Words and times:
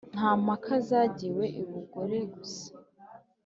Nta 0.15 0.29
mpaka 0.43 0.73
zagiwe 0.87 1.45
i 1.61 1.63
Bugore-gusa* 1.69 2.67